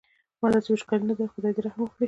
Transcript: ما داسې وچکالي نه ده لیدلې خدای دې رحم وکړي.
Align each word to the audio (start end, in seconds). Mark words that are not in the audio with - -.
ما 0.41 0.47
داسې 0.53 0.69
وچکالي 0.71 1.05
نه 1.05 1.05
ده 1.07 1.11
لیدلې 1.17 1.31
خدای 1.33 1.51
دې 1.55 1.61
رحم 1.65 1.79
وکړي. 1.83 1.99